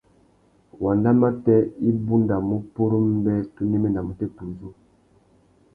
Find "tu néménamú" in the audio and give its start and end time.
3.53-4.11